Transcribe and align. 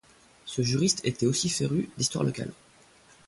Ce 0.45 0.63
juriste 0.63 1.01
était 1.05 1.27
aussi 1.27 1.47
féru 1.47 1.87
d'histoire 1.95 2.23
locale. 2.25 2.51